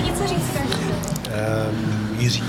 [0.00, 0.56] si něco říct.
[1.70, 2.44] Um, Jiří.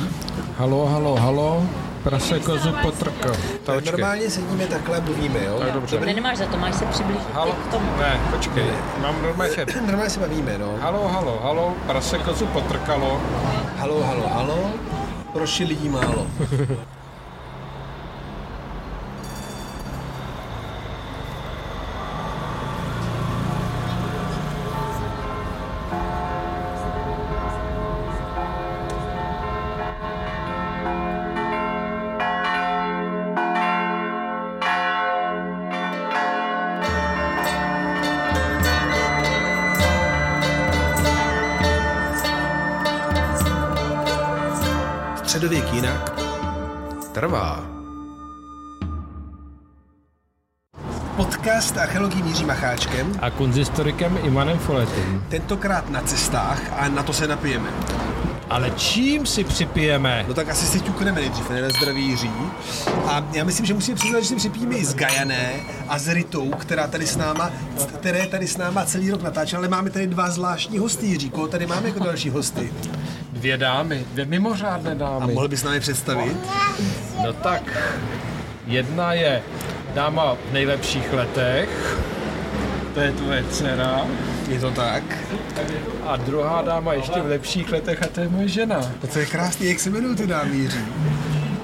[0.58, 1.64] Halo, halo, halo.
[2.04, 3.35] Prase kozu potrkal.
[3.64, 5.59] Tak normálně sedíme takhle, mluvíme, jo?
[5.59, 6.00] Tak dobře.
[6.00, 7.85] Ne, nemáš za to, máš se přiblížit Halo, k tomu.
[8.00, 8.66] ne, počkej,
[9.02, 9.66] mám normálně se...
[9.86, 10.75] Normálně se bavíme, no.
[10.82, 13.22] Halo, halo, halo, prase kozu potrkalo.
[13.78, 14.72] Halo, halo, halo.
[15.34, 16.28] Proši lidí málo.
[51.21, 55.23] Podcast archeologií Míří Macháčkem, A kunzistorikem Ivanem Foletem.
[55.30, 57.70] tentokrát na cestách a na to se napijeme.
[58.49, 60.25] Ale čím si připijeme?
[60.28, 62.31] No tak asi si ťukneme nejdřív, ne na zdraví Jiří.
[63.08, 65.52] A já myslím, že musíme přiznat, že si připijeme i s Gajané
[65.88, 67.52] a s Ritou, která tady s náma,
[68.00, 71.30] které tady s náma celý rok natáčela, ale máme tady dva zvláštní hosty, Jiří.
[71.30, 72.73] Koho tady máme jako další hosty?
[73.31, 75.33] Dvě dámy, dvě mimořádné A dámy.
[75.33, 76.38] mohl bys nám je představit?
[77.23, 77.63] No tak,
[78.67, 79.41] jedna je
[79.94, 81.97] dáma v nejlepších letech,
[82.94, 84.02] to je tvoje dcera,
[84.47, 85.03] Je to tak?
[86.06, 88.81] a druhá dáma ještě v lepších letech a to je moje žena.
[89.14, 90.86] To je krásný, jak se jmenují ty dámy, Jiří?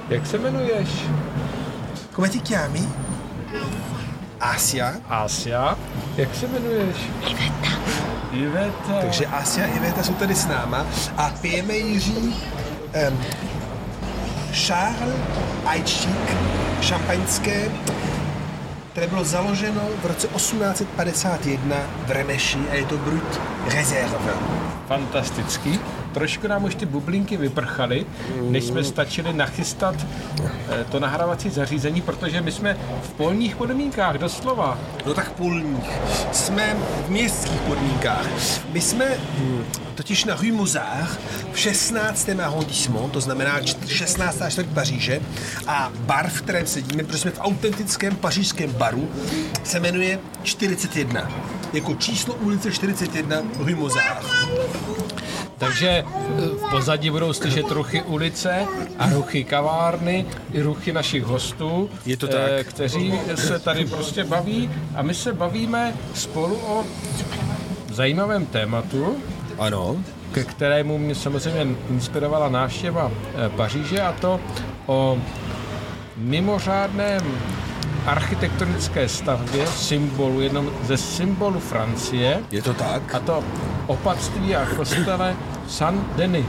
[0.10, 0.90] Jak se jmenuješ?
[2.16, 2.82] Come ti chiami?
[4.40, 4.94] Asia.
[5.10, 5.78] Asia.
[6.18, 6.98] Jak se jmenuješ?
[7.28, 7.70] Iveta.
[8.32, 8.94] Iveta.
[9.02, 10.86] Takže Asia a Iveta jsou tady s náma
[11.18, 12.36] a pijeme Jiří
[13.10, 13.20] um,
[14.54, 15.16] Charles
[15.66, 16.36] Ajčík
[16.82, 17.72] šampaňské,
[18.92, 24.77] které bylo založeno v roce 1851 v Remeši a je to Brut Reserve.
[24.88, 25.80] Fantastický.
[26.14, 28.06] Trošku nám už ty bublinky vyprchaly,
[28.42, 29.96] než jsme stačili nachystat
[30.70, 34.78] eh, to nahrávací zařízení, protože my jsme v polních podmínkách, doslova.
[35.06, 35.90] No tak polních.
[36.32, 38.28] Jsme v městských podmínkách.
[38.72, 39.06] My jsme
[39.38, 39.64] hm,
[39.96, 41.20] totiž na Rue Mozart
[41.52, 42.30] v 16.
[42.30, 44.42] arrondissement, to znamená čt- 16.
[44.50, 45.20] čtvrt Paříže
[45.68, 49.10] a bar, v kterém sedíme, protože jsme v autentickém pařížském baru,
[49.64, 51.32] se jmenuje 41.
[51.78, 54.26] Jako číslo ulice 41 Rue Mozart.
[55.58, 56.06] Takže eh,
[56.42, 58.66] v pozadí budou slyšet ruchy ulice
[59.00, 62.68] a ruchy kavárny i ruchy našich hostů, Je to eh, tak.
[62.74, 66.84] kteří se tady prostě baví a my se bavíme spolu o
[67.94, 69.18] zajímavém tématu,
[69.60, 69.96] Ano.
[70.32, 73.12] ke kterému mě samozřejmě inspirovala návštěva
[73.46, 74.40] eh, Paříže a to
[74.86, 75.18] o
[76.18, 77.22] mimořádném
[78.08, 83.16] architektonické stavbě, symbolu, jednom ze symbolů Francie, Je to tak?
[83.16, 83.44] a to
[83.88, 85.36] opatství a kostele
[85.68, 86.46] Saint-Denis.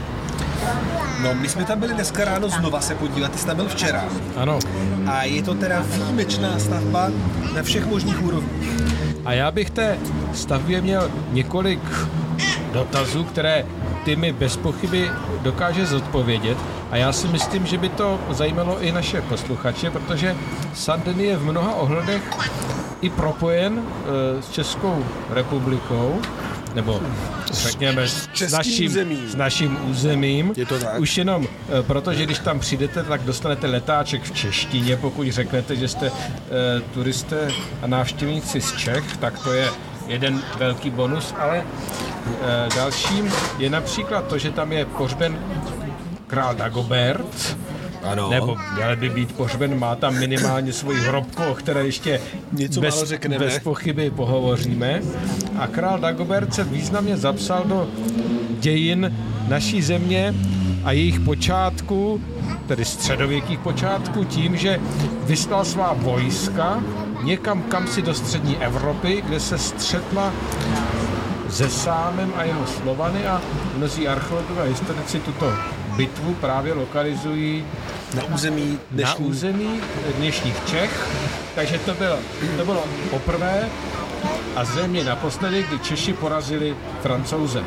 [1.23, 4.03] No, my jsme tam byli dneska ráno znova se podívat, ty jsi tam byl včera.
[4.37, 4.59] Ano.
[5.07, 7.09] A je to teda výjimečná stavba
[7.55, 8.71] na všech možných úrovních.
[9.25, 9.97] A já bych té
[10.33, 11.81] stavbě měl několik
[12.73, 13.65] dotazů, které
[14.05, 16.57] ty mi bez pochyby dokáže zodpovědět.
[16.91, 20.35] A já si myslím, že by to zajímalo i naše posluchače, protože
[20.73, 22.21] Saint-Denis je v mnoha ohledech
[23.01, 26.21] i propojen e, s Českou republikou,
[26.75, 27.01] nebo
[27.51, 29.29] řekněme s, českým naším, územím.
[29.29, 30.53] s naším územím.
[30.57, 30.99] Je to tak.
[30.99, 31.47] Už jenom
[31.79, 36.11] e, protože, když tam přijdete, tak dostanete letáček v češtině, pokud řeknete, že jste e,
[36.93, 37.51] turisté
[37.81, 39.69] a návštěvníci z Čech, tak to je
[40.07, 41.63] jeden velký bonus, ale e,
[42.75, 45.39] dalším je například to, že tam je pohřben
[46.29, 47.57] král Dagobert,
[48.03, 48.29] Ano.
[48.29, 53.03] nebo měl by být pohřben, má tam minimálně svoji hrobku, o které ještě Něco bez,
[53.03, 53.45] řekneme.
[53.45, 55.01] bez pochyby pohovoříme.
[55.59, 57.87] A král Dagobert se významně zapsal do
[58.59, 59.13] dějin
[59.47, 60.35] naší země
[60.83, 62.21] a jejich počátků,
[62.67, 64.79] tedy středověkých počátků, tím, že
[65.23, 66.83] vyslal svá vojska
[67.23, 70.33] někam kam si do střední Evropy, kde se střetla
[71.49, 73.41] se Sámem a jeho Slovany a
[73.77, 75.53] mnozí archeologové a historici tuto
[75.99, 77.65] bitvu právě lokalizují
[78.15, 79.25] Na území na dnešní...
[79.25, 79.81] území
[80.17, 81.07] dnešních Čech.
[81.55, 82.17] Takže to bylo,
[82.57, 83.69] to bylo poprvé
[84.55, 87.63] a zřejmě naposledy, kdy Češi porazili Francouze.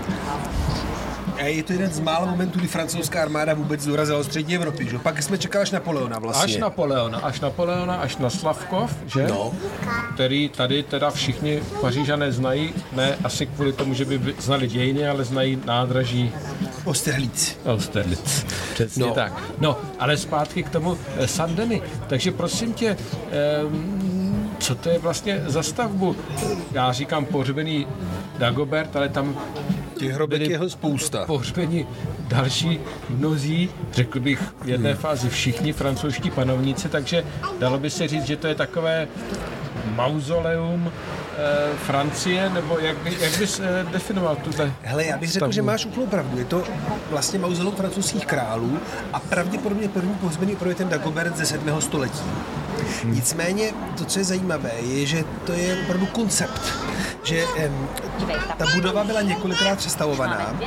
[1.42, 4.88] A je to jeden z mála momentů, kdy francouzská armáda vůbec dorazila do střední Evropy,
[4.90, 4.98] že?
[4.98, 6.54] Pak jsme čekali až Napoleona vlastně.
[6.54, 9.26] Až Napoleona, až Napoleona, až na Slavkov, že?
[9.26, 9.52] No.
[10.14, 15.24] Který tady teda všichni pařížané znají, ne asi kvůli tomu, že by znali dějiny, ale
[15.24, 16.32] znají nádraží
[16.84, 17.56] Osterlitz.
[17.66, 18.44] Austerlitz.
[18.74, 19.14] Přesně No.
[19.14, 19.32] tak.
[19.60, 21.82] No, ale zpátky k tomu eh, Sandeny.
[22.06, 22.96] Takže prosím tě,
[23.30, 26.16] ehm, co to je vlastně za stavbu?
[26.72, 27.86] Já říkám pohřbený
[28.38, 29.36] Dagobert, ale tam
[30.06, 31.24] Těch hrobek byli je spousta.
[31.26, 31.86] pohřbeni
[32.28, 34.98] další mnozí, řekl bych v jedné Hmm.
[34.98, 37.24] fázi všichni francouzští panovníci, takže
[37.58, 39.08] dalo by se říct, že to je takové
[39.94, 45.38] mauzoleum eh, Francie, nebo jak, by, jak bys eh, definoval tuhle Hele, já bych řekl,
[45.38, 45.52] stavbu?
[45.52, 46.38] že máš úplnou pravdu.
[46.38, 46.62] Je to
[47.10, 48.78] vlastně mauzoleum francouzských králů
[49.12, 51.80] a pravděpodobně první pohřbený je ten Dagobert ze 7.
[51.80, 52.20] století.
[53.04, 56.62] Nicméně to, co je zajímavé, je, že to je opravdu koncept,
[57.22, 57.44] že
[58.58, 60.60] ta budova byla několikrát přestavovaná.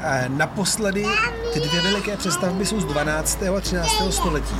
[0.00, 1.06] E, naposledy
[1.52, 3.42] ty dvě veliké přestavby jsou z 12.
[3.42, 3.88] a 13.
[4.10, 4.56] století.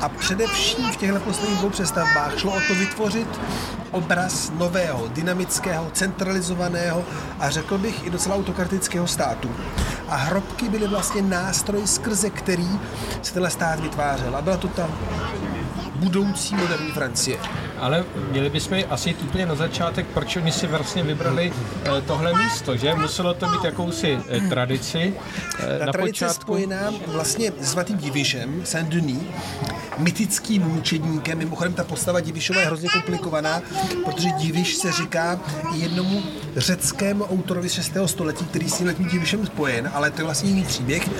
[0.00, 3.40] A především v těchto posledních dvou přestavbách šlo o to vytvořit
[3.90, 7.04] obraz nového, dynamického, centralizovaného
[7.38, 9.50] a řekl bych i docela autokratického státu.
[10.08, 12.68] A hrobky byly vlastně nástroj, skrze který
[13.22, 14.36] se tenhle stát vytvářel.
[14.36, 14.88] A byla to ta
[16.02, 17.38] budoucí moderní Francie.
[17.82, 21.52] Ale měli bychom asi jít úplně na začátek, proč oni si vlastně vybrali
[21.84, 22.94] eh, tohle místo, že?
[22.94, 25.14] Muselo to být jakousi eh, tradici
[25.58, 26.42] eh, Ta na tradice je počátku.
[26.42, 29.22] spojená vlastně s svatým Divišem, Saint-Denis,
[29.98, 31.38] mytickým mučedníkem.
[31.38, 33.62] Mimochodem ta postava Divišova je hrozně komplikovaná,
[34.04, 35.40] protože Diviš se říká
[35.74, 36.22] jednomu
[36.56, 37.92] řeckému autorovi 6.
[38.06, 41.10] století, který s tím Divišem spojen, ale to je vlastně jiný příběh.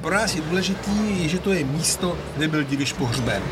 [0.00, 3.42] Pro nás je důležitý, že to je místo, kde byl Diviš pohřben.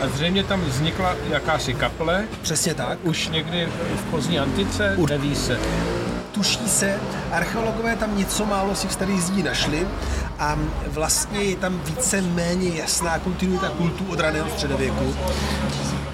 [0.00, 2.98] A zřejmě tam vznikla jakási kaple, Přesně tak.
[3.02, 5.58] už někdy v pozdní antice, neví se.
[6.32, 7.00] tuší se,
[7.32, 9.88] archeologové tam něco málo z těch starých zdí našli
[10.38, 15.14] a vlastně je tam více méně jasná kontinuita kultu od raného středověku.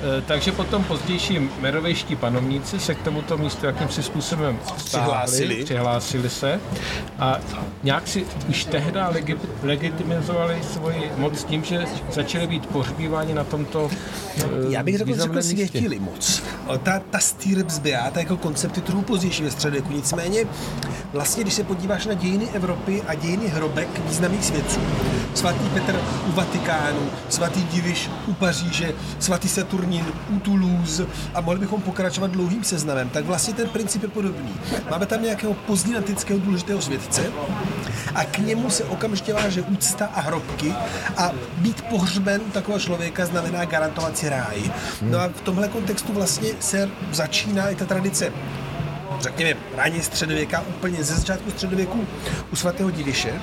[0.03, 5.65] Eh, Takže potom pozdější merovejští panovníci se k tomuto místu jakýmsi způsobem stáhli, Přihlásili.
[5.65, 6.61] přihlásili se
[7.19, 7.39] a
[7.83, 13.91] nějak si už tehdy legi- legitimizovali svoji moc tím, že začali být pohřbíváni na tomto
[14.39, 16.43] eh, Já bych řekl, že světili moc.
[16.83, 19.93] Ta, ta Stirpsbeata jako koncept je trochu pozdější ve středověku.
[19.93, 20.45] Nicméně,
[21.13, 24.81] vlastně, když se podíváš na dějiny Evropy a dějiny hrobek významných svědců,
[25.35, 29.49] svatý Petr u Vatikánu, svatý Diviš u Paříže, svatý
[29.91, 34.55] Saturnín u Toulouse a mohli bychom pokračovat dlouhým seznamem, tak vlastně ten princip je podobný.
[34.91, 37.23] Máme tam nějakého pozdně antického důležitého svědce
[38.15, 40.75] a k němu se okamžitě váže úcta a hrobky
[41.17, 44.73] a být pohřben takového člověka znamená garantovat si ráj.
[45.03, 48.33] No a v tomhle kontextu vlastně se začíná i ta tradice
[49.21, 52.07] řekněme, raně středověka, úplně ze začátku středověku
[52.53, 53.41] u svatého Diviše.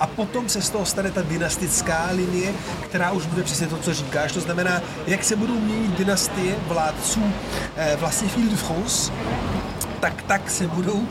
[0.00, 2.52] A potom se z toho stane ta dynastická linie,
[2.84, 4.32] která už bude přesně to, co říkáš.
[4.32, 7.32] To znamená, jak se budou měnit dynastie vládců
[7.76, 9.12] eh, vlastně v Ile-de-France,
[10.00, 11.08] tak tak se budou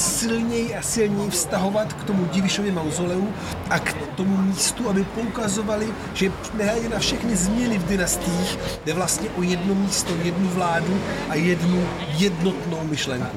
[0.00, 3.28] silněji a silněji vztahovat k tomu Divišově mauzoleu
[3.70, 9.28] a k tomu místu, aby poukazovali, že nehledě na všechny změny v dynastiích, jde vlastně
[9.38, 11.84] o jedno místo, jednu vládu a jednu
[12.18, 13.36] jednotnou myšlenku.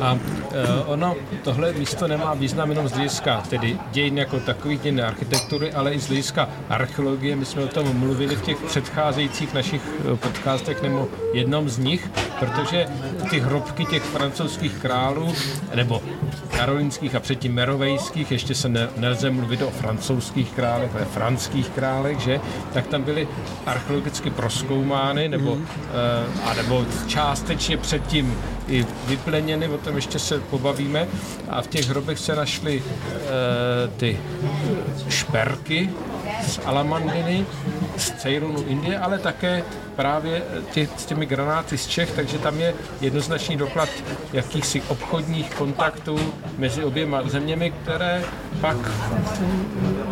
[0.00, 0.18] A
[0.52, 5.72] e, ono, tohle místo nemá význam jenom z hlediska tedy dějin jako takových dějin architektury,
[5.72, 7.36] ale i z hlediska archeologie.
[7.36, 9.82] My jsme o tom mluvili v těch předcházejících našich
[10.12, 12.86] e, podcastech nebo jednom z nich, protože
[13.30, 15.34] ty hrobky těch francouzských králů,
[15.74, 16.02] nebo
[16.56, 22.18] karolínských a předtím merovejských, ještě se ne, nelze mluvit o francouzských králech, ale franských králech,
[22.18, 22.40] že,
[22.72, 23.28] tak tam byly
[23.66, 25.66] archeologicky proskoumány, nebo, mm.
[26.44, 28.38] a nebo částečně předtím
[28.68, 31.08] i vypleněny, o tom ještě se pobavíme.
[31.48, 34.18] A v těch hrobech se našly e, ty
[35.08, 35.90] šperky
[36.46, 37.46] z Alamandiny,
[37.96, 39.64] z Ceylonu, Indie, ale také
[39.96, 43.88] právě tě, s těmi granáty z Čech, takže tam je jednoznačný doklad
[44.32, 46.18] jakýchsi obchodních kontaktů
[46.58, 48.24] mezi oběma zeměmi, které
[48.60, 48.76] pak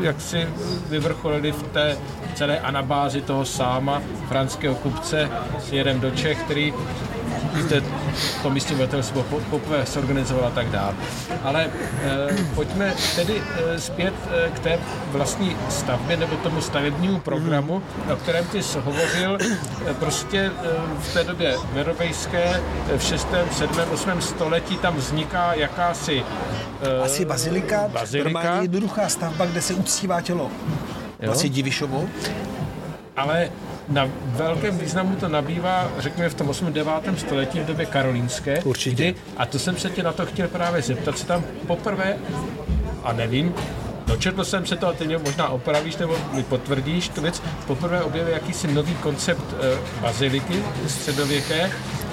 [0.00, 0.48] jak si
[0.88, 1.96] vyvrcholily v té
[2.34, 6.74] celé anabázi toho sáma, franského kupce směrem do Čech, který
[7.54, 7.82] víte,
[8.42, 10.94] to místní obyvatelstvo po- poprvé zorganizoval a tak dále.
[11.42, 11.70] Ale e,
[12.54, 13.42] pojďme tedy
[13.74, 14.78] e, zpět e, k té
[15.12, 17.82] vlastní stavbě nebo tomu stavebnímu programu,
[18.12, 19.38] o kterém ty jsi hovořil.
[19.90, 20.50] E, prostě e,
[20.98, 22.60] v té době merovejské
[22.94, 24.22] e, v 6., 7., 8.
[24.22, 26.24] století tam vzniká jakási
[26.82, 28.30] e, Asi bazilika, Bazilika.
[28.30, 30.50] normálně jednoduchá stavba, kde se uctívá tělo.
[31.26, 32.04] Vlastně Divišovo.
[33.16, 33.48] ale
[33.90, 36.72] na velkém významu to nabývá, řekněme, v tom 8.
[36.72, 36.92] 9.
[37.16, 38.62] století v době karolínské.
[38.62, 38.94] Určitě.
[38.94, 42.16] Kdy, a to jsem se tě na to chtěl právě zeptat, se tam poprvé,
[43.04, 43.54] a nevím,
[44.06, 48.02] dočetl jsem se to a ty mě možná opravíš nebo mi potvrdíš tu věc, poprvé
[48.02, 51.70] objevil jakýsi nový koncept e, baziliky středověké,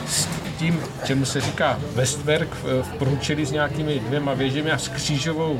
[0.07, 0.27] s
[0.57, 5.59] tím, čemu se říká Westwerk v, v průčelí s nějakými dvěma věžemi a s křížovou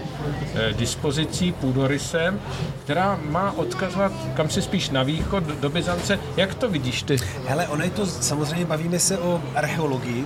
[0.56, 2.40] eh, dispozicí, půdorysem,
[2.84, 6.20] která má odkazovat kam si spíš na východ, do Byzance.
[6.38, 7.18] Jak to vidíš ty?
[7.48, 10.26] Hele, ono je to, samozřejmě bavíme se o archeologii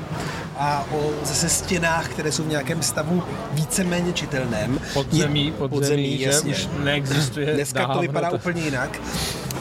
[0.57, 4.79] a o zase stěnách, které jsou v nějakém stavu víceméně čitelném.
[4.93, 6.51] Podzemí, podzemí, podzemí že jasně.
[6.51, 8.99] už neexistuje Dneska dávno, to vypadá to- úplně jinak.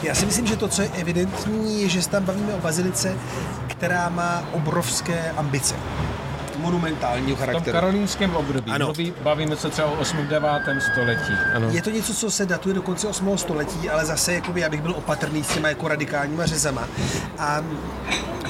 [0.03, 3.13] Já si myslím, že to, co je evidentní, je, že se tam bavíme o bazilice,
[3.81, 5.75] která má obrovské ambice.
[6.57, 7.75] Monumentálního V tom charakteru.
[7.75, 8.71] karolínském období.
[8.71, 8.85] Ano.
[8.85, 10.27] Mluví, bavíme se třeba o 8.
[10.27, 10.49] 9.
[10.91, 11.33] století.
[11.55, 11.69] Ano.
[11.69, 13.37] Je to něco, co se datuje do konce 8.
[13.37, 16.87] století, ale zase jakoby, já bych byl opatrný s těma jako radikálníma řezama.
[17.39, 17.61] A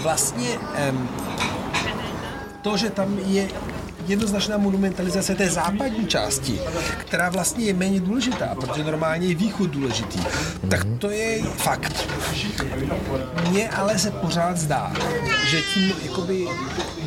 [0.01, 1.09] vlastně em,
[2.61, 3.47] to, že tam je
[4.08, 6.60] jednoznačná monumentalizace té západní části,
[6.98, 10.20] která vlastně je méně důležitá, protože normálně je východ důležitý,
[10.70, 12.08] tak to je fakt.
[13.50, 14.93] Mně ale se pořád zdá,
[15.50, 16.48] že tím jakoby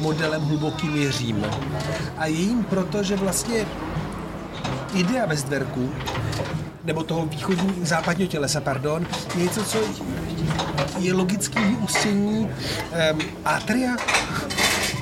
[0.00, 1.46] modelem hlubokým je Řím.
[2.18, 3.66] A je jim proto, že vlastně
[4.94, 5.90] idea Westwerku,
[6.84, 9.78] nebo toho východní, západního tělesa, pardon, je něco, co
[10.98, 13.96] je logický vyústění um, atria,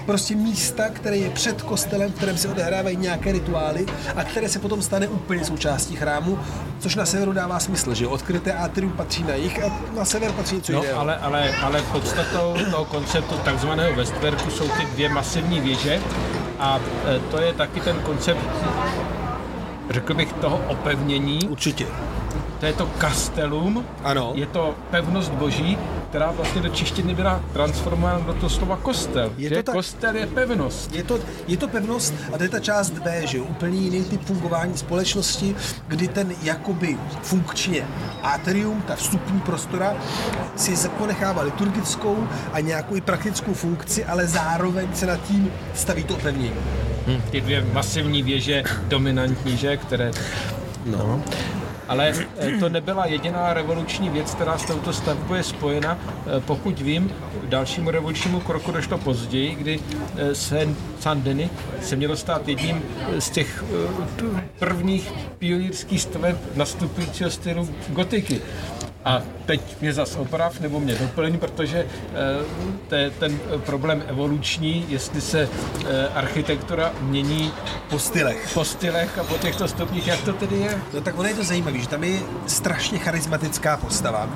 [0.07, 4.59] prostě místa, které je před kostelem, v kterém se odehrávají nějaké rituály a které se
[4.59, 6.39] potom stane úplně součástí chrámu,
[6.79, 10.55] což na severu dává smysl, že odkryté atrium patří na jich a na sever patří
[10.57, 11.01] něco No, jiného.
[11.01, 16.01] ale, ale, ale podstatou toho konceptu takzvaného Westwerku jsou ty dvě masivní věže
[16.59, 18.41] a e, to je taky ten koncept,
[19.91, 21.49] řekl bych, toho opevnění.
[21.49, 21.87] Určitě.
[22.63, 24.33] To je to castellum, Ano.
[24.35, 25.79] je to pevnost boží,
[26.09, 29.33] která vlastně do češtiny byla transformována do toho slova kostel.
[29.37, 29.75] Je že to tak.
[29.75, 30.95] kostel je pevnost.
[30.95, 33.45] Je to, je to pevnost a to je ta část B, že jo?
[33.45, 35.55] úplně jiný typ fungování společnosti,
[35.89, 37.87] kdy ten jakoby funkčně
[38.23, 39.95] atrium, ta vstupní prostora,
[40.57, 46.15] si ponechává liturgickou a nějakou i praktickou funkci, ale zároveň se nad tím staví to
[46.15, 46.55] opevnění.
[47.07, 50.11] Hm, ty dvě masivní věže, dominantní, že, které...
[50.87, 51.23] No.
[51.93, 55.99] Ale eh, to nebyla jediná revoluční věc, která s touto stavbou je spojena.
[56.37, 57.13] Eh, Pokud vím,
[57.45, 59.81] k dalšímu revolučnímu kroku došlo později, kdy
[60.17, 61.51] eh, Saint- Saint-Denis
[61.83, 62.83] se mělo stát jedním
[63.19, 63.65] z těch
[64.59, 68.41] prvních pionýrských staveb nastupujícího stylu gotiky.
[69.05, 72.45] A teď mě zas oprav, nebo mě doplň, protože eh,
[72.89, 75.49] to je ten eh, problém evoluční, jestli se
[75.87, 77.53] eh, architektura mění
[77.91, 78.51] Po stylech.
[78.55, 80.83] po stylech a po těchto stupních, jak to tedy je?
[80.95, 84.29] No tak ono je to zajímavé, že tam je strašně charismatická postava.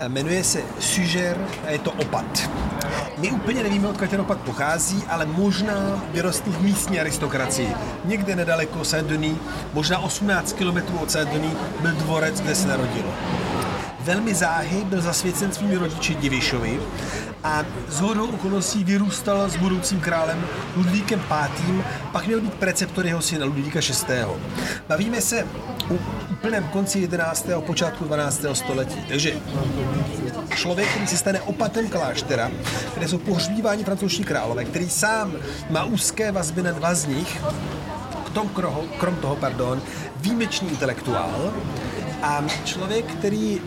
[0.00, 2.50] A Jmenuje se Suger a je to opat.
[3.18, 7.74] My úplně nevíme, odkud ten opat pochází, ale možná vyrostl v místní aristokracii.
[8.04, 9.36] Někde nedaleko Saint-Denis,
[9.74, 13.14] možná 18 km od Saint-Denis, byl dvorec, kde se narodilo.
[14.00, 16.80] Velmi záhy byl zasvěcen svými rodiči Divišovi
[17.44, 21.82] a z hodou okolností vyrůstal s budoucím králem Ludvíkem V.
[22.12, 24.14] Pak měl být preceptor jeho syna Ludvíka VI.
[24.88, 25.46] Bavíme se
[25.90, 25.94] o
[26.30, 27.48] úplném konci 11.
[27.56, 28.44] a počátku 12.
[28.52, 29.00] století.
[29.08, 29.32] Takže
[30.56, 32.50] člověk, který se stane opatem kláštera,
[32.94, 35.32] kde jsou pohřbíváni francouzští králové, který sám
[35.70, 37.42] má úzké vazby na dva z nich,
[38.26, 39.82] k tom kroho, krom toho, pardon,
[40.16, 41.52] výjimečný intelektuál
[42.22, 43.60] a člověk, který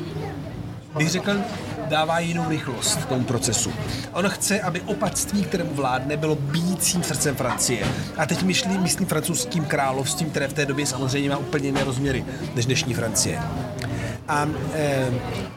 [0.97, 1.41] bych řekl,
[1.87, 3.73] dává jinou rychlost tomu procesu.
[4.13, 7.87] On chce, aby opatství, kterému vládne, bylo bíjícím srdcem Francie.
[8.17, 12.25] A teď myslím, myslím francouzským královstvím, které v té době samozřejmě má úplně jiné rozměry
[12.55, 13.39] než dnešní Francie.
[14.27, 15.09] A eh,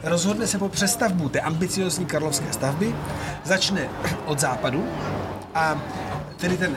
[0.03, 2.95] rozhodne se po přestavbu té ambiciozní karlovské stavby,
[3.43, 3.89] začne
[4.25, 4.87] od západu
[5.55, 5.81] a
[6.37, 6.75] tedy ten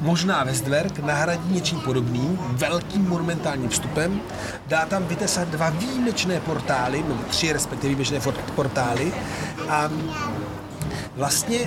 [0.00, 4.20] možná Westwerk nahradí něčím podobným, velkým monumentálním vstupem,
[4.66, 8.20] dá tam vytesat dva výjimečné portály, nebo tři respektive výjimečné
[8.54, 9.12] portály
[9.68, 9.90] a
[11.16, 11.58] vlastně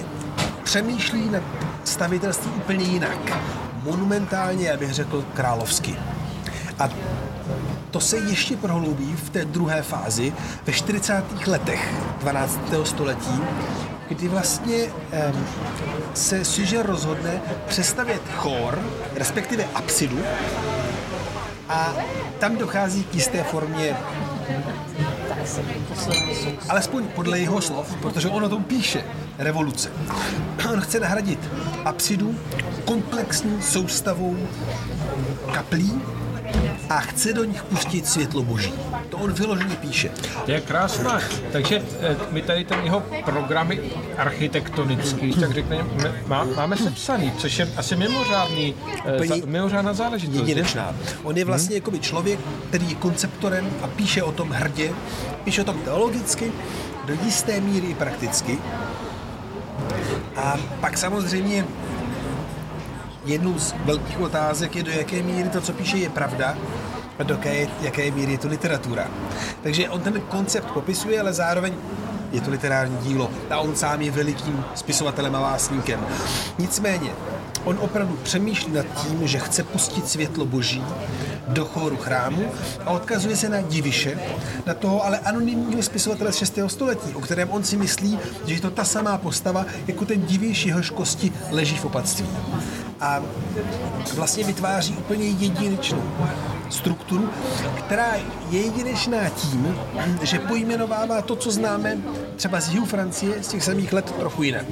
[0.63, 1.43] přemýšlí nad
[1.83, 3.37] stavitelstvím úplně jinak.
[3.83, 5.95] Monumentálně, já bych řekl, královsky.
[6.79, 6.89] A
[7.91, 10.33] to se ještě prohloubí v té druhé fázi
[10.65, 11.23] ve 40.
[11.47, 12.59] letech 12.
[12.83, 13.41] století,
[14.09, 15.47] kdy vlastně um,
[16.13, 18.79] se Suger rozhodne přestavět chor,
[19.15, 20.19] respektive apsidu,
[21.69, 21.93] a
[22.39, 23.95] tam dochází k jisté formě
[26.69, 29.03] alespoň podle jeho slov, protože on o tom píše,
[29.37, 29.91] revoluce.
[30.73, 31.39] On chce nahradit
[31.85, 32.35] apsidu
[32.85, 34.37] komplexní soustavou
[35.53, 36.01] kaplí
[36.89, 38.73] a chce do nich pustit světlo boží.
[39.09, 40.09] To on vyloženě píše.
[40.45, 41.19] To je krásná.
[41.51, 43.79] Takže eh, my tady ten jeho programy
[44.17, 45.85] architektonický, tak řekněme,
[46.27, 50.35] má, máme sepsaný, což je asi mimořádný, eh, Úplně za, mimořádná záležitost.
[50.35, 50.95] jedinečná.
[51.23, 54.91] On je vlastně jakoby člověk, který je konceptorem a píše o tom hrdě,
[55.43, 56.51] píše o tom teologicky,
[57.05, 58.57] do jisté míry i prakticky.
[60.35, 61.65] A pak samozřejmě
[63.25, 66.57] jednou z velkých otázek je, do jaké míry to, co píše, je pravda
[67.19, 69.07] a do jaké, jaké míry je to literatura.
[69.63, 71.73] Takže on ten koncept popisuje, ale zároveň
[72.31, 75.99] je to literární dílo a on sám je velikým spisovatelem a básníkem.
[76.59, 77.11] Nicméně,
[77.63, 80.83] on opravdu přemýšlí nad tím, že chce pustit světlo boží
[81.47, 82.45] do chóru chrámu
[82.85, 84.19] a odkazuje se na Diviše,
[84.65, 86.59] na toho ale anonymního spisovatele z 6.
[86.67, 90.65] století, o kterém on si myslí, že je to ta samá postava, jako ten Diviš,
[90.65, 92.27] jehož kosti leží v opatství.
[93.01, 93.21] A
[94.15, 96.03] vlastně vytváří úplně jedinečnou
[96.69, 97.29] strukturu,
[97.77, 98.15] která
[98.49, 99.77] je jedinečná tím,
[100.21, 101.97] že pojmenovává to, co známe
[102.35, 104.65] třeba z jihu Francie z těch samých let trochu jinak.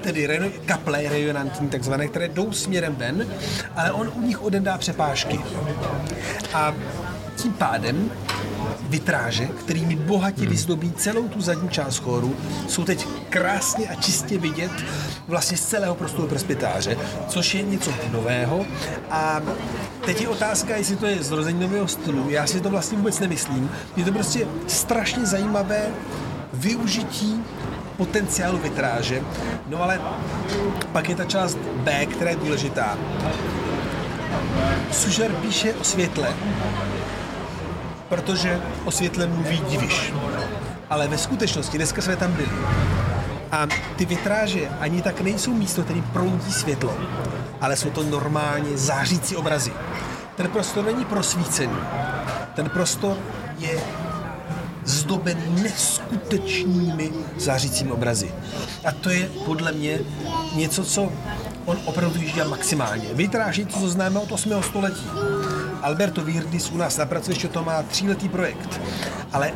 [0.00, 3.26] Tedy reno, kaple rejonantní takzvané, které jdou směrem ven,
[3.76, 5.40] ale on u nich odendá přepážky.
[6.54, 6.74] A
[7.36, 8.10] tím pádem
[8.88, 10.50] vitráže, kterými bohatě hmm.
[10.50, 12.36] vyzdobí celou tu zadní část chóru,
[12.68, 14.70] jsou teď krásně a čistě vidět
[15.28, 16.96] vlastně z celého prostoru presbytáře,
[17.28, 18.66] což je něco nového.
[19.10, 19.40] A
[20.04, 22.30] teď je otázka, jestli to je zrození nového stylu.
[22.30, 23.70] Já si to vlastně vůbec nemyslím.
[23.96, 25.90] Je to prostě strašně zajímavé
[26.52, 27.44] využití
[27.96, 29.22] potenciálu vitráže.
[29.66, 30.00] No ale
[30.92, 32.98] pak je ta část B, která je důležitá.
[34.92, 36.34] Sužer píše o světle,
[38.08, 40.12] protože o světle mluví diviš.
[40.90, 42.48] Ale ve skutečnosti, dneska jsme tam byli.
[43.52, 46.94] A ty vitráže ani tak nejsou místo, který proudí světlo,
[47.60, 49.72] ale jsou to normálně zářící obrazy.
[50.36, 51.76] Ten prostor není prosvícený.
[52.54, 53.16] Ten prostor
[53.58, 53.80] je
[54.84, 58.34] zdoben neskutečnými zářícími obrazy.
[58.84, 59.98] A to je podle mě
[60.54, 61.12] něco, co
[61.64, 63.08] on opravdu dělá maximálně.
[63.12, 64.62] Vitráž je to, co známe od 8.
[64.62, 65.06] století.
[65.82, 68.80] Alberto Virdis u nás na pracovišti to má tříletý projekt,
[69.32, 69.52] ale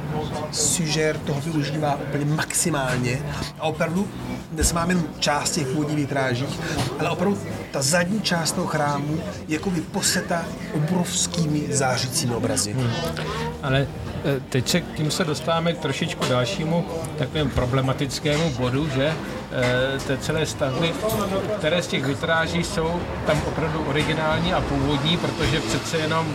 [0.53, 3.23] Suger toho využívá úplně maximálně.
[3.59, 4.09] A opravdu
[4.51, 6.61] dnes máme jen část těch původních vitrážích,
[6.99, 7.39] ale opravdu
[7.73, 12.73] ta zadní část toho chrámu je jako poseta obrovskými zářícími obrazy.
[12.73, 12.91] Hmm.
[13.63, 16.85] Ale e, teď se tím se dostáváme k trošičku dalšímu
[17.19, 19.13] takovému problematickému bodu, že
[20.07, 20.93] té celé stavby,
[21.59, 26.35] které z těch vitráží jsou tam opravdu originální a původní, protože přece jenom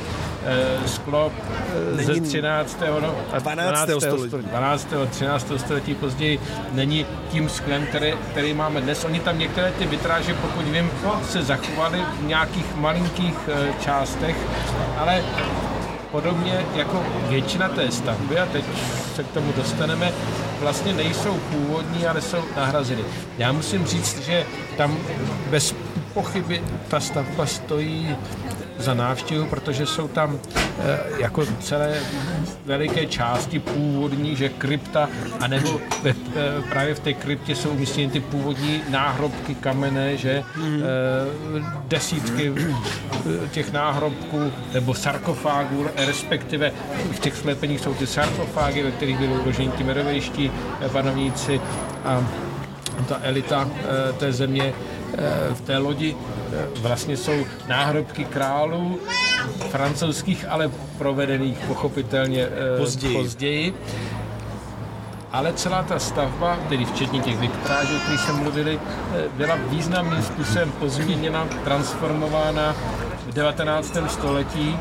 [0.86, 1.32] sklo
[2.00, 2.80] eh, ze 13.
[3.02, 3.89] No, 12.
[4.00, 4.48] století.
[4.48, 4.88] 12.
[5.10, 5.52] 13.
[5.58, 6.39] století později
[6.71, 9.06] není tím sklem, který, který máme dnes.
[9.06, 10.91] Oni tam některé ty vitráže, pokud vím,
[11.30, 13.36] se zachovaly v nějakých malinkých
[13.80, 14.36] částech,
[14.98, 15.24] ale
[16.12, 18.65] podobně jako většina té stavby, a teď
[19.15, 20.12] se k tomu dostaneme,
[20.60, 23.04] vlastně nejsou původní, ale jsou nahrazeny.
[23.38, 24.45] Já musím říct, že
[24.78, 24.98] tam
[25.50, 25.76] bez
[26.13, 28.15] pochyby ta stavba stojí
[28.78, 30.40] za návštěvu, protože jsou tam
[30.80, 31.94] e, jako celé
[32.66, 35.10] veliké části původní, že krypta,
[35.40, 36.16] anebo ve, e,
[36.70, 40.44] právě v té kryptě jsou umístěny ty původní náhrobky kamenné, že e,
[41.88, 42.54] desítky
[43.52, 46.72] těch náhrobků nebo sarkofágů, respektive
[47.12, 50.52] v těch sklepeních jsou ty sarkofágy, ve kterých byly uloženi ti merovejští
[50.92, 51.62] panovníci
[52.06, 52.28] a
[53.08, 53.70] ta elita
[54.18, 54.74] té země
[55.54, 56.15] v té lodi
[56.82, 59.00] vlastně jsou náhrobky králů,
[59.70, 63.17] francouzských, ale provedených pochopitelně eh, později.
[63.17, 63.74] později.
[65.32, 70.24] Ale celá ta stavba, tedy včetně těch vitráží, o kterých jsme mluvili, eh, byla významným
[70.24, 72.76] způsobem pozměněna, transformována
[73.28, 74.10] v 19.
[74.10, 74.80] století.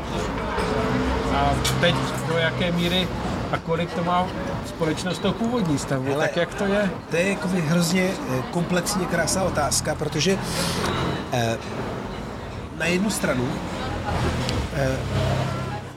[1.35, 1.95] A teď
[2.27, 3.07] do jaké míry
[3.51, 4.27] a kolik to má
[4.65, 6.91] společnost to původní stavbu, Hele, tak jak to je?
[7.09, 10.37] To je jako hrozně eh, komplexně krásná otázka, protože
[11.33, 11.57] eh,
[12.77, 13.49] na jednu stranu
[14.75, 14.97] eh,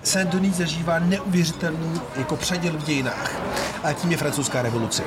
[0.02, 3.34] Saint-Denis zažívá neuvěřitelný jako předěl v dějinách
[3.84, 5.02] a tím je francouzská revoluce.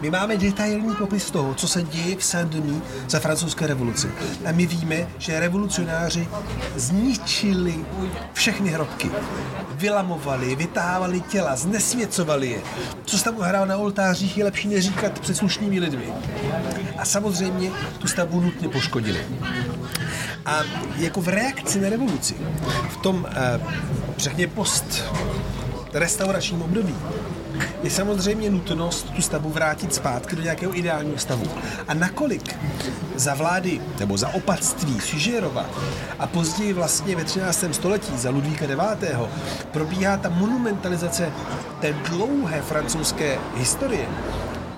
[0.00, 4.10] My máme detailní popis toho, co se děje v Saint-Denis za francouzské revoluci.
[4.46, 6.28] A my víme, že revolucionáři
[6.76, 7.74] zničili
[8.32, 9.10] všechny hrobky.
[9.74, 12.60] Vylamovali, vytahávali těla, znesvěcovali je.
[13.04, 16.12] Co se tam uhrál na oltářích, je lepší neříkat před slušnými lidmi.
[16.98, 19.26] A samozřejmě tu stavbu nutně poškodili.
[20.46, 20.60] A
[20.96, 22.34] jako v reakci na revoluci,
[22.90, 23.60] v tom, eh,
[24.18, 25.04] řekněme, post
[25.92, 26.94] restauračním období,
[27.82, 31.44] je samozřejmě nutnost tu stavbu vrátit zpátky do nějakého ideálního stavu.
[31.88, 32.56] A nakolik
[33.14, 35.66] za vlády nebo za opatství Sužerova
[36.18, 37.64] a později vlastně ve 13.
[37.72, 39.10] století za Ludvíka IX.
[39.70, 41.32] probíhá ta monumentalizace
[41.80, 44.06] té dlouhé francouzské historie,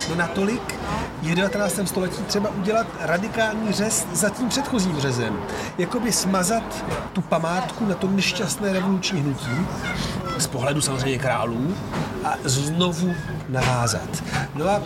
[0.08, 0.74] No natolik
[1.22, 1.80] je v 19.
[1.84, 5.40] století třeba udělat radikální řez za tím předchozím řezem.
[5.78, 9.66] Jakoby smazat tu památku na to nešťastné revoluční hnutí
[10.52, 11.74] pohledu samozřejmě králů
[12.24, 13.14] a znovu
[13.48, 14.22] navázat.
[14.54, 14.82] No a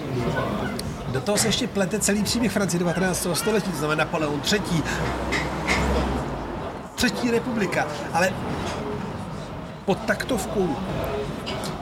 [1.08, 3.26] do toho se ještě plete celý příběh Francie 19.
[3.34, 4.82] století, to znamená Napoleon III.
[6.94, 8.32] Třetí republika, ale
[9.84, 10.76] pod taktovkou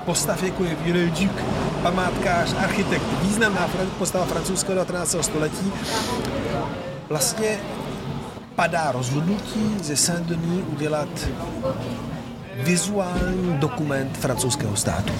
[0.05, 1.31] postav jako je Viollet Duc,
[1.83, 3.69] památkář, architekt, významná
[3.99, 5.17] postava francouzského 19.
[5.21, 5.73] století,
[7.09, 7.59] vlastně
[8.55, 11.09] padá rozhodnutí ze Saint-Denis udělat
[12.57, 15.13] vizuální dokument francouzského státu.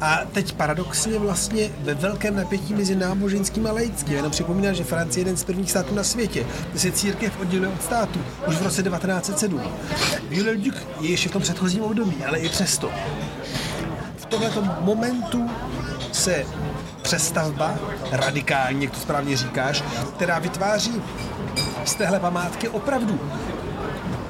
[0.00, 4.14] A teď paradoxně vlastně ve velkém napětí mezi náboženským a laickým.
[4.14, 7.70] Jenom připomínám, že Francie je jeden z prvních států na světě, kde se církev odděluje
[7.70, 9.60] od státu už v roce 1907.
[10.28, 12.90] Viollet-le-Duc je ještě v tom předchozím období, ale i přesto.
[14.16, 15.50] V tomto momentu
[16.12, 16.44] se
[17.02, 17.74] přestavba,
[18.12, 19.84] radikální, jak to správně říkáš,
[20.16, 21.02] která vytváří
[21.84, 23.20] z téhle památky opravdu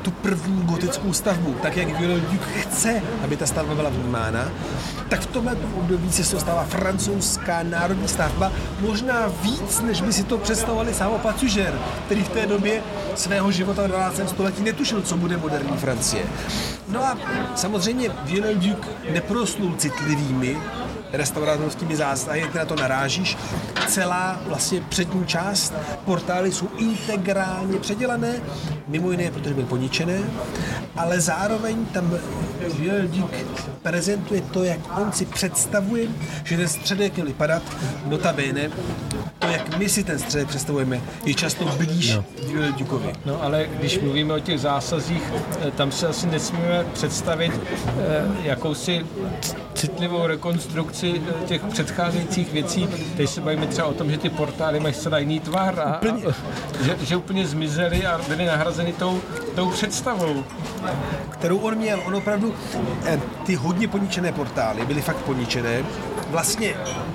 [0.05, 2.25] tu první gotickou stavbu, tak jak Viollet
[2.61, 4.51] chce, aby ta stavba byla vnímána,
[5.09, 10.38] tak v tomhle období se stává francouzská národní stavba, možná víc, než by si to
[10.38, 12.83] představovali sám Pacužer, který v té době
[13.14, 14.21] svého života v 12.
[14.29, 16.25] století netušil, co bude moderní Francie.
[16.88, 17.19] No a
[17.55, 18.59] samozřejmě Viollet
[19.12, 20.57] neproslul citlivými
[21.16, 23.37] restaurátorskými zásahy, na to narážíš.
[23.88, 25.74] Celá vlastně přední část
[26.05, 28.40] portály jsou integrálně předělané,
[28.88, 30.18] mimo jiné, protože byly poničené,
[30.96, 32.18] ale zároveň tam
[33.09, 33.46] Dík
[33.83, 36.09] prezentuje to, jak on si představuje,
[36.44, 37.62] že ten středek měl vypadat,
[38.07, 38.70] notabene,
[39.38, 42.24] to, jak my si ten středek představujeme, je často blíž no.
[43.24, 45.22] No ale když mluvíme o těch zásazích,
[45.61, 49.07] eh, tam se asi nesmíme představit eh, jakousi
[49.74, 52.88] citlivou rekonstrukci eh, těch předcházejících věcí.
[53.16, 56.00] Teď se bavíme třeba o tom, že ty portály mají zcela jiný tvar a, a
[56.83, 59.20] že, že úplně zmizely a byly nahrazeny tou,
[59.55, 60.44] tou představou.
[61.31, 62.00] Kterou on měl.
[62.07, 62.54] On opravdu
[63.47, 65.85] ty hodně poničené portály byly fakt poničené,
[66.31, 66.75] vlastně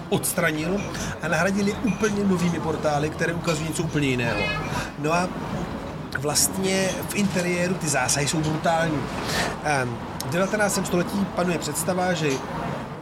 [0.10, 0.82] odstranil
[1.21, 4.41] a nahradili úplně novými portály, které ukazují něco úplně jiného.
[4.99, 5.30] No a
[6.19, 8.99] vlastně v interiéru ty zásahy jsou brutální.
[9.63, 10.86] Ehm, v 19.
[10.86, 12.30] století panuje představa, že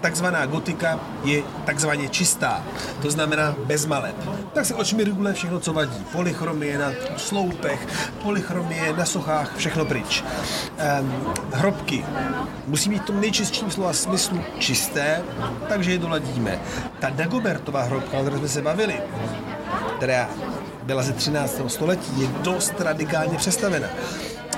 [0.02, 2.64] takzvaná gotika je takzvaně čistá,
[3.02, 4.16] to znamená bez maleb.
[4.54, 6.06] Tak se očmirgule všechno, co vadí.
[6.12, 7.88] Polychromie na sloupech,
[8.24, 10.24] polychromie na sochách, všechno pryč.
[11.02, 12.06] Um, hrobky
[12.68, 15.22] musí mít v tom nejčistším slova smyslu čisté,
[15.70, 16.60] takže je doladíme.
[17.00, 19.02] Ta Dagobertová hrobka, o které jsme se bavili,
[19.98, 20.30] která
[20.84, 21.62] byla ze 13.
[21.68, 23.88] století, je dost radikálně přestavena.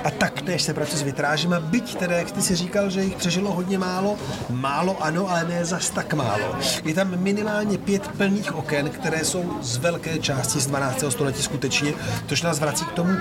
[0.04, 3.52] A taktéž se pracuje s vitrážemi, byť teda, jak ty si říkal, že jich přežilo
[3.52, 4.16] hodně málo,
[4.50, 6.56] málo ano, ale ne zas tak málo.
[6.84, 11.04] Je tam minimálně pět plných oken, které jsou z velké části z 12.
[11.08, 11.92] století skutečně,
[12.26, 13.16] což nás vrací k tomu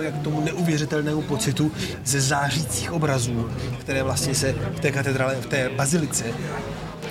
[0.00, 1.72] jak k tomu neuvěřitelnému pocitu
[2.04, 6.24] ze zářících obrazů, které vlastně se v té katedrále, v té bazilice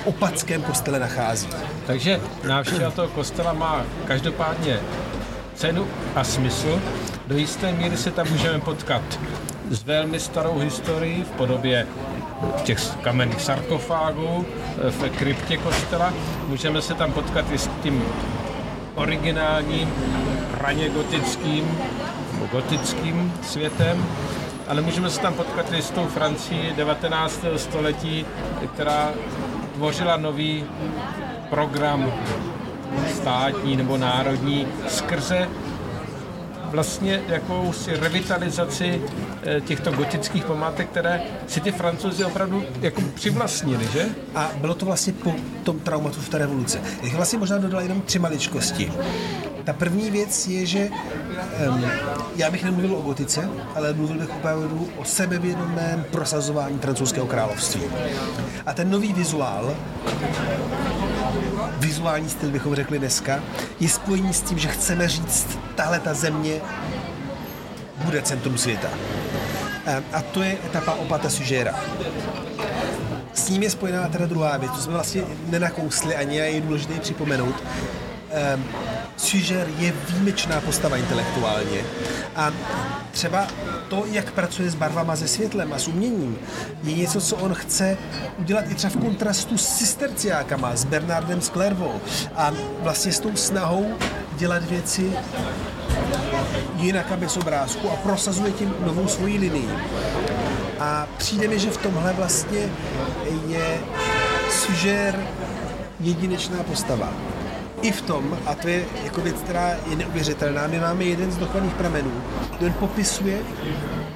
[0.06, 1.48] opatském kostele nachází.
[1.88, 4.80] Takže návštěva toho kostela má každopádně
[5.56, 6.82] cenu a smysl.
[7.32, 9.02] Do jisté míry se tam můžeme potkat
[9.70, 11.88] s velmi starou historií v podobě
[12.64, 14.46] těch kamenných sarkofágů
[14.90, 16.14] v kryptě kostela.
[16.48, 18.04] Můžeme se tam potkat i s tím
[18.96, 19.94] originálním,
[20.62, 21.78] raně gotickým,
[22.52, 24.06] gotickým světem,
[24.68, 27.46] ale můžeme se tam potkat i s tou Francií 19.
[27.58, 28.26] století,
[28.74, 29.10] která
[29.76, 30.64] tvořila nový
[31.50, 32.14] program
[33.16, 35.48] státní nebo národní skrze
[36.72, 39.02] vlastně jakousi revitalizaci
[39.44, 44.06] eh, těchto gotických památek, které si ty francouzi opravdu jako přivlastnili, že?
[44.36, 46.82] A bylo to vlastně po tom traumatu v té revoluce.
[47.02, 48.92] Bych vlastně možná dodal jenom tři maličkosti.
[49.64, 50.90] Ta první věc je, že
[51.70, 51.86] um,
[52.36, 57.82] já bych nemluvil o gotice, ale mluvil bych opravdu o sebevědomém prosazování francouzského království.
[58.66, 59.76] A ten nový vizuál
[61.78, 63.40] vizuální styl, bychom řekli dneska,
[63.80, 66.62] je spojení s tím, že chceme říct, tahle ta země
[67.98, 68.88] bude centrum světa.
[70.14, 71.80] A to je etapa opata Sužera.
[73.34, 76.94] S ním je spojená teda druhá věc, to jsme vlastně nenakousli ani a je důležité
[76.94, 77.64] připomenout.
[78.32, 78.66] Um,
[79.18, 81.82] Suger je výjimečná postava intelektuálně.
[82.36, 82.52] A
[83.12, 83.48] třeba
[83.90, 86.40] to, jak pracuje s barvama, se světlem a s uměním,
[86.84, 87.98] je něco, co on chce
[88.38, 92.02] udělat i třeba v kontrastu s cisterciákama, s Bernardem Sklervou.
[92.36, 93.94] A vlastně s tou snahou
[94.38, 95.12] dělat věci
[96.76, 99.70] jinak a bez obrázku a prosazuje tím novou svoji linii.
[100.80, 102.70] A přijde mi, že v tomhle vlastně
[103.48, 103.80] je
[104.50, 105.28] Suger
[106.00, 107.31] jedinečná postava
[107.82, 111.38] i v tom, a to je jako věc, která je neuvěřitelná, my máme jeden z
[111.38, 112.12] dochovaných pramenů,
[112.60, 113.40] ten popisuje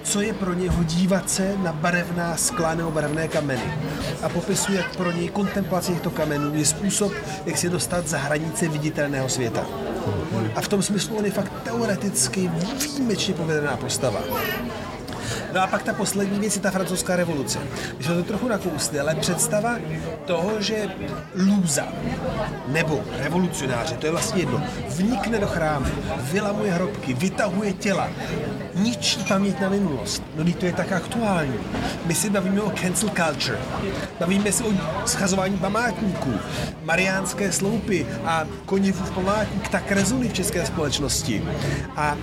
[0.05, 3.73] co je pro něho dívat se na barevná skla nebo barevné kameny.
[4.21, 7.13] A popisuje, jak pro něj kontemplace těchto kamenů je způsob,
[7.45, 9.65] jak se dostat za hranice viditelného světa.
[10.55, 14.19] A v tom smyslu on je fakt teoreticky výjimečně povedená postava.
[15.53, 17.59] No a pak ta poslední věc je ta francouzská revoluce.
[17.97, 19.75] My jsme to trochu nakousli, ale představa
[20.25, 20.89] toho, že
[21.35, 21.87] lůza
[22.67, 25.85] nebo revolucionáře, to je vlastně jedno, vnikne do chrámu,
[26.17, 28.09] vylamuje hrobky, vytahuje těla,
[28.75, 30.23] ničí paměť na minulost.
[30.35, 31.59] No to je tak aktuální.
[32.05, 33.59] My si bavíme o cancel culture.
[34.19, 34.73] Bavíme se o
[35.05, 36.33] schazování památníků.
[36.83, 41.43] Mariánské sloupy a konivův památník tak rezonují v české společnosti.
[41.95, 42.17] A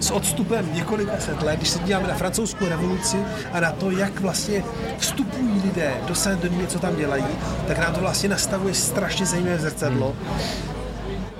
[0.00, 3.16] s odstupem několika set let, když se díváme na francouzskou revoluci
[3.52, 4.64] a na to, jak vlastně
[4.98, 7.24] vstupují lidé do saint co tam dělají,
[7.68, 10.16] tak nám to vlastně nastavuje strašně zajímavé zrcadlo.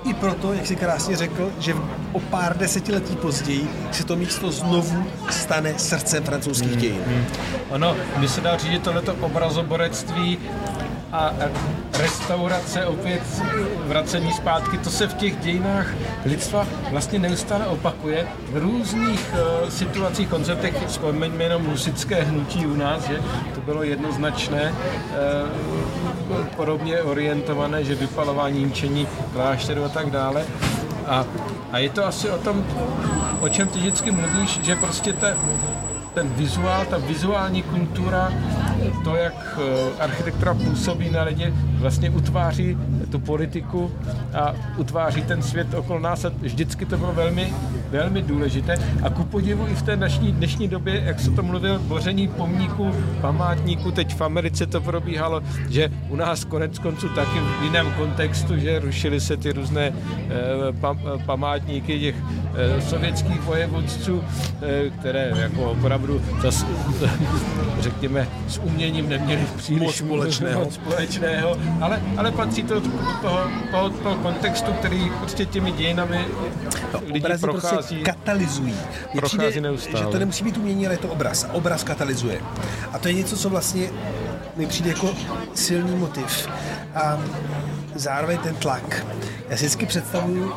[0.05, 1.73] I proto, jak si krásně řekl, že
[2.13, 7.01] o pár desetiletí později se to místo znovu stane srdcem francouzských hmm, dějin.
[7.07, 7.25] Hmm.
[7.69, 10.37] Ono, mi se dá říct, že tohleto obrazoborectví
[11.11, 11.33] a
[11.99, 13.21] restaurace, opět
[13.87, 15.87] vracení zpátky, to se v těch dějinách
[16.25, 23.07] lidstva vlastně neustále opakuje v různých uh, situacích, konceptech, vzpomeňme jenom musické hnutí u nás,
[23.07, 23.19] že
[23.55, 26.04] to bylo jednoznačné, uh,
[26.55, 30.45] podobně orientované, že vypalování, ničení klášteru a tak dále.
[31.07, 31.25] A,
[31.71, 32.65] a je to asi o tom,
[33.39, 35.27] o čem ty vždycky mluvíš, že prostě ta,
[36.13, 38.33] ten vizuál, ta vizuální kultura,
[39.03, 42.77] to, jak eh, architektura působí na lidi, vlastně utváří
[43.11, 43.91] tu politiku
[44.33, 47.53] a utváří ten svět okolo nás a vždycky to bylo velmi,
[47.95, 48.77] velmi důležité.
[49.03, 52.91] A ku podivu i v té dnešní, dnešní době, jak se to mluvil, boření pomníků,
[53.21, 58.57] památníků, teď v Americe to probíhalo, že u nás konec konců taky v jiném kontextu,
[58.57, 62.15] že rušily se ty různé eh, pam, památníky těch
[62.55, 64.23] eh, sovětských vojevůdců,
[64.61, 66.65] eh, které jako opravdu zas,
[67.79, 70.71] řekněme s uměním neměli příliš moc společného.
[70.71, 72.81] společného ale, ale patří to do
[73.21, 73.39] toho,
[73.71, 76.25] toho, toho kontextu, který prostě těmi dějinami
[76.93, 78.03] no, lidi prostě prochází.
[78.03, 78.75] Katalyzují.
[79.11, 80.05] Prochází přijde, neustále.
[80.05, 81.47] Že to nemusí být umění, ale je to obraz.
[81.51, 82.41] Obraz katalyzuje.
[82.93, 83.89] A to je něco, co vlastně
[84.55, 85.13] mi přijde jako
[85.53, 86.47] silný motiv.
[86.95, 87.19] A
[87.95, 89.05] zároveň ten tlak.
[89.49, 90.53] Já si vždycky představuju,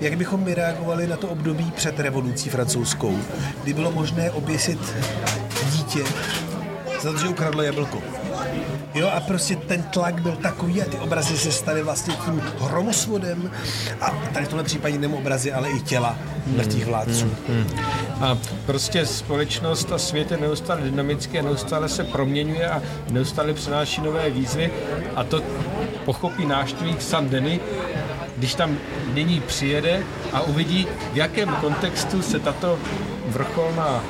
[0.00, 3.18] jak bychom my reagovali na to období před revolucí francouzskou,
[3.62, 4.78] kdy bylo možné oběsit
[5.72, 6.04] dítě
[7.00, 8.02] za to, že ukradlo jablko.
[8.94, 13.50] Jo, a prostě ten tlak byl takový a ty obrazy se staly vlastně tím hromosvodem
[14.00, 17.30] a tady v tomhle případě nejen obrazy, ale i těla mrtvých vládců.
[17.48, 17.78] Hmm, hmm.
[18.20, 24.00] A prostě společnost a svět je neustále dynamický a neustále se proměňuje a neustále přináší
[24.00, 24.70] nové výzvy
[25.16, 25.42] a to
[26.04, 27.60] pochopí náštěvník Sandeny,
[28.36, 28.78] když tam
[29.14, 30.02] nyní přijede
[30.32, 32.78] a uvidí, v jakém kontextu se tato
[33.28, 34.04] vrcholná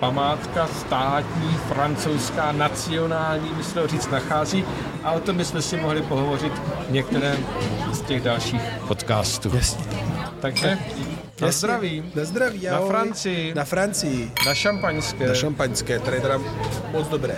[0.00, 4.64] památka státní, francouzská, nacionální, myslím říct, nachází
[5.02, 6.52] a o tom bychom si mohli pohovořit
[6.88, 7.46] v některém
[7.92, 9.50] z těch dalších podcastů.
[9.56, 9.84] Jasně.
[10.40, 10.78] Takže
[11.40, 12.12] na zdraví.
[12.14, 12.88] Na zdraví, ahoj.
[12.88, 13.54] Na Francii.
[13.54, 14.32] Na Francii.
[14.46, 15.28] Na šampaňské.
[15.28, 16.38] Na šampaňské, tady je teda
[16.92, 17.36] moc dobré.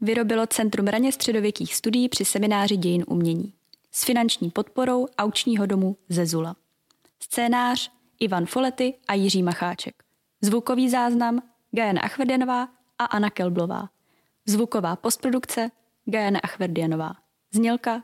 [0.00, 3.52] Vyrobilo Centrum raně středověkých studií při semináři dějin umění.
[3.92, 6.56] S finanční podporou aučního domu Zezula.
[7.20, 10.07] Scénář Ivan Folety a Jiří Macháček.
[10.40, 13.88] Zvukový záznam Gajana Achverdianová a Anna Kelblová.
[14.46, 15.70] Zvuková postprodukce
[16.04, 17.14] Gajana Achverdianová.
[17.50, 18.02] Znělka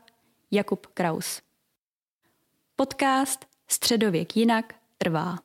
[0.51, 1.41] Jakub Kraus.
[2.75, 5.44] Podcast Středověk jinak trvá.